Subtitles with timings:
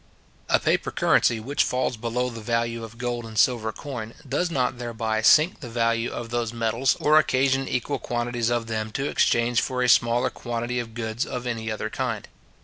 [0.49, 4.79] A paper currency which falls below the value of gold and silver coin, does not
[4.79, 9.61] thereby sink the value of those metals, or occasion equal quantities of them to exchange
[9.61, 12.27] for a smaller quantity of goods of any other kind.